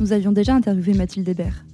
[0.00, 1.64] nous avions déjà interviewé Mathilde Hébert.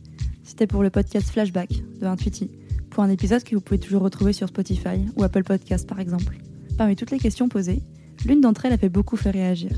[0.43, 1.71] C'était pour le podcast Flashback
[2.01, 2.51] de Intuiti,
[2.91, 6.39] pour un épisode que vous pouvez toujours retrouver sur Spotify ou Apple Podcast par exemple.
[6.77, 7.83] Parmi toutes les questions posées,
[8.27, 9.73] l'une d'entre elles a fait beaucoup fait réagir.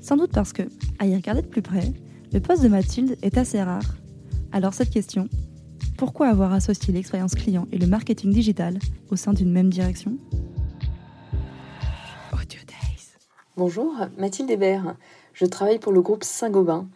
[0.00, 0.62] Sans doute parce que,
[0.98, 1.92] à y regarder de plus près,
[2.32, 3.96] le poste de Mathilde est assez rare.
[4.52, 5.28] Alors cette question,
[5.96, 8.78] pourquoi avoir associé l'expérience client et le marketing digital
[9.10, 10.16] au sein d'une même direction?
[13.60, 14.96] Bonjour, Mathilde Hébert.
[15.34, 16.88] Je travaille pour le groupe Saint-Gobain.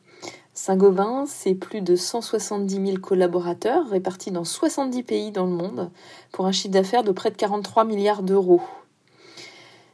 [0.57, 5.91] Saint-Gobain, c'est plus de 170 000 collaborateurs répartis dans 70 pays dans le monde
[6.30, 8.62] pour un chiffre d'affaires de près de 43 milliards d'euros.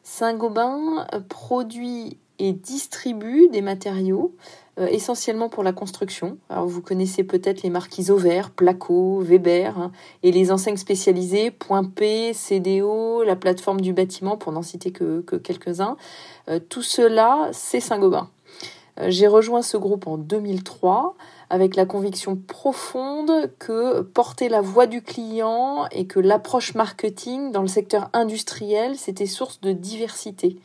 [0.02, 4.34] Saint-Gobain produit et distribue des matériaux
[4.78, 6.38] euh, essentiellement pour la construction.
[6.48, 12.32] Vous connaissez peut-être les marques Isover, Placo, Weber hein, et les enseignes spécialisées Point P,
[12.32, 15.96] CDO, la plateforme du bâtiment pour n'en citer que, quelques-uns.
[16.48, 18.28] Euh, tout cela, c'est Saint-Gobain.
[19.00, 21.14] Euh, j'ai rejoint ce groupe en 2003
[21.48, 27.62] avec la conviction profonde que porter la voix du client et que l'approche marketing dans
[27.62, 30.56] le secteur industriel, c'était source de diversité.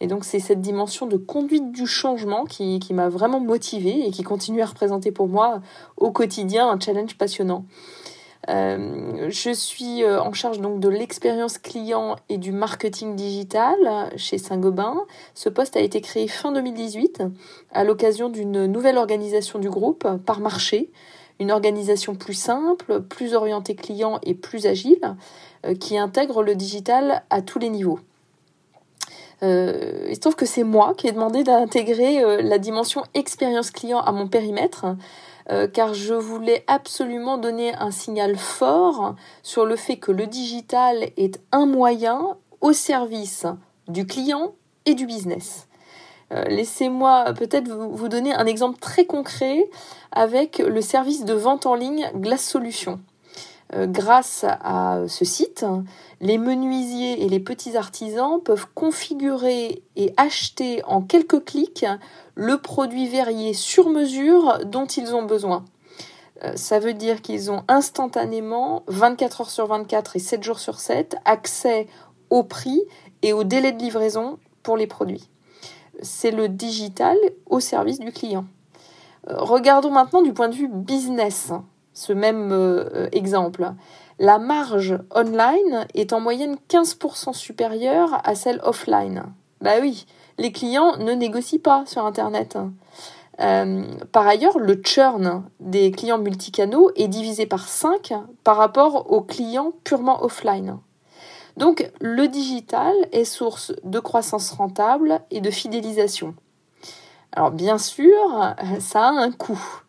[0.00, 4.24] Et donc c'est cette dimension de conduite du changement qui, m'a vraiment motivée et qui
[4.24, 5.60] continue à représenter pour moi
[5.96, 7.64] au quotidien un challenge passionnant.
[8.48, 13.76] Euh, je suis euh, en charge donc de l'expérience client et du marketing digital
[14.16, 15.04] chez Saint-Gobain.
[15.34, 17.22] Ce poste a été créé fin 2018
[17.72, 20.90] à l'occasion d'une nouvelle organisation du groupe par marché,
[21.38, 25.16] une organisation plus simple, plus orientée client et plus agile,
[25.64, 28.00] euh, qui intègre le digital à tous les niveaux.
[29.44, 34.12] Il se trouve que c'est moi qui ai demandé d'intégrer la dimension expérience client à
[34.12, 34.86] mon périmètre,
[35.50, 41.10] euh, car je voulais absolument donner un signal fort sur le fait que le digital
[41.16, 43.46] est un moyen au service
[43.88, 44.52] du client
[44.86, 45.68] et du business.
[46.48, 49.68] Laissez-moi peut-être vous donner un exemple très concret
[50.12, 52.98] avec le service de vente en ligne Glass Solutions.
[53.74, 55.64] Euh, grâce à ce site,
[56.20, 61.86] les menuisiers et les petits artisans peuvent configurer et acheter en quelques clics
[62.34, 65.64] le produit verrier sur mesure dont ils ont besoin.
[66.44, 70.78] Euh, ça veut dire qu'ils ont instantanément, 24 heures sur 24 et 7 jours sur
[70.78, 71.86] 7, accès
[72.30, 72.82] au prix
[73.22, 75.28] et au délai de livraison pour les produits.
[76.02, 77.16] C'est le digital
[77.48, 78.44] au service du client.
[79.28, 81.52] Euh, regardons maintenant du point de vue business
[81.94, 83.72] ce même euh, exemple.
[84.18, 89.24] La marge online est en moyenne 15% supérieure à celle offline.
[89.60, 90.06] Bah oui,
[90.38, 92.58] les clients ne négocient pas sur Internet.
[93.40, 98.12] Euh, par ailleurs, le churn des clients multicanaux est divisé par 5
[98.44, 100.78] par rapport aux clients purement offline.
[101.56, 106.34] Donc le digital est source de croissance rentable et de fidélisation.
[107.32, 109.81] Alors bien sûr, ça a un coût.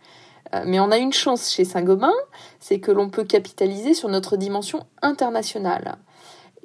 [0.53, 2.13] Euh, mais on a une chance chez Saint-Gobain,
[2.59, 5.97] c'est que l'on peut capitaliser sur notre dimension internationale.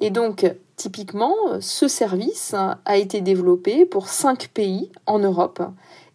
[0.01, 2.55] Et donc, typiquement, ce service
[2.85, 5.61] a été développé pour cinq pays en Europe.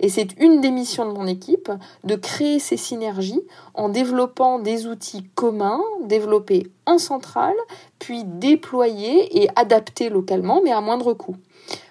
[0.00, 1.70] Et c'est une des missions de mon équipe
[2.02, 3.42] de créer ces synergies
[3.74, 7.54] en développant des outils communs, développés en centrale,
[7.98, 11.36] puis déployés et adaptés localement, mais à moindre coût.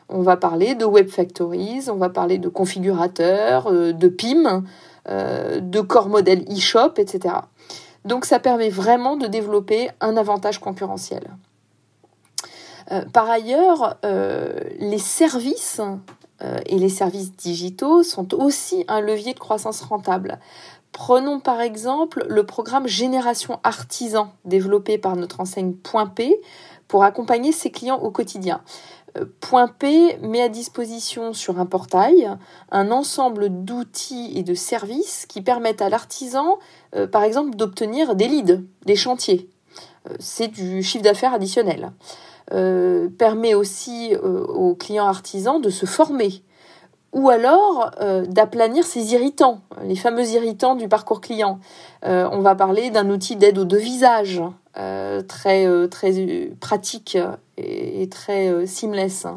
[0.10, 4.64] On va parler de web factories, on va parler de configurateurs, euh, de PIM,
[5.08, 7.36] de corps modèle e-shop, etc.
[8.06, 11.24] Donc ça permet vraiment de développer un avantage concurrentiel.
[12.92, 15.82] Euh, par ailleurs, euh, les services
[16.66, 20.40] et les services digitaux sont aussi un levier de croissance rentable.
[20.94, 26.40] Prenons par exemple le programme Génération Artisan développé par notre enseigne Point P
[26.88, 28.62] pour accompagner ses clients au quotidien.
[29.42, 32.32] Point P met à disposition sur un portail
[32.72, 36.58] un ensemble d'outils et de services qui permettent à l'artisan,
[36.96, 39.50] euh, par exemple, d'obtenir des leads, des chantiers.
[40.10, 41.92] Euh, c'est du chiffre d'affaires additionnel.
[42.52, 46.44] Euh, permet aussi aux clients artisans de se former
[47.14, 47.92] ou alors
[48.28, 51.60] d'aplanir ses irritants, les fameux irritants du parcours client.
[52.04, 54.42] on va parler d'un outil d'aide au devisage,
[55.28, 57.18] très, très pratique
[57.58, 59.28] et, très euh, seamless.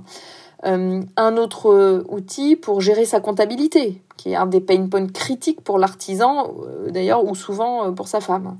[0.64, 5.06] Euh, un autre euh, outil pour gérer sa comptabilité, qui est un des pain points
[5.08, 6.54] critiques pour l'artisan,
[6.88, 8.56] d'ailleurs, ou souvent pour sa femme.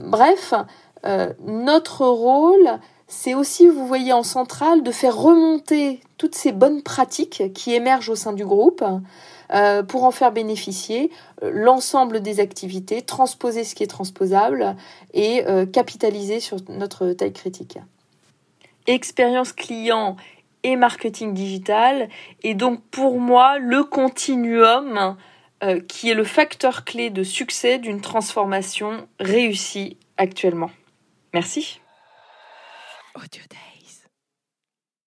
[0.00, 0.54] bref,
[1.44, 7.52] notre rôle, c'est aussi, vous voyez, en centrale, de faire remonter toutes ces bonnes pratiques
[7.54, 8.84] qui émergent au sein du groupe
[9.88, 11.10] pour en faire bénéficier
[11.40, 14.76] l'ensemble des activités, transposer ce qui est transposable
[15.14, 17.78] et capitaliser sur notre taille critique
[18.88, 20.16] expérience client
[20.64, 22.08] et marketing digital.
[22.42, 25.16] Et donc pour moi, le continuum
[25.62, 30.70] euh, qui est le facteur clé de succès d'une transformation réussie actuellement.
[31.32, 31.80] Merci.
[33.18, 33.77] what do they?